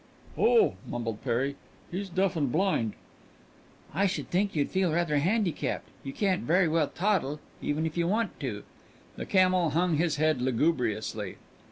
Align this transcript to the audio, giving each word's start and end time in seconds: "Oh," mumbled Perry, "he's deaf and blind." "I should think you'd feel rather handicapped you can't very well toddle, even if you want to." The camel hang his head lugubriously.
"Oh," 0.35 0.77
mumbled 0.87 1.23
Perry, 1.23 1.57
"he's 1.91 2.09
deaf 2.09 2.35
and 2.35 2.51
blind." 2.51 2.93
"I 3.93 4.07
should 4.07 4.31
think 4.31 4.55
you'd 4.55 4.71
feel 4.71 4.91
rather 4.91 5.19
handicapped 5.19 5.89
you 6.03 6.11
can't 6.11 6.41
very 6.41 6.67
well 6.67 6.87
toddle, 6.87 7.39
even 7.61 7.85
if 7.85 7.95
you 7.95 8.07
want 8.07 8.39
to." 8.39 8.63
The 9.15 9.27
camel 9.27 9.69
hang 9.69 9.97
his 9.97 10.15
head 10.15 10.41
lugubriously. 10.41 11.37